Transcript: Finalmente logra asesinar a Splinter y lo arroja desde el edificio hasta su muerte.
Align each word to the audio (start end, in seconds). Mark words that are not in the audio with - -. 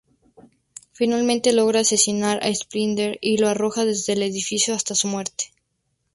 Finalmente 0.99 1.53
logra 1.53 1.81
asesinar 1.81 2.39
a 2.41 2.49
Splinter 2.51 3.19
y 3.21 3.37
lo 3.37 3.49
arroja 3.49 3.85
desde 3.85 4.13
el 4.13 4.23
edificio 4.23 4.73
hasta 4.73 4.95
su 4.95 5.07
muerte. 5.07 5.53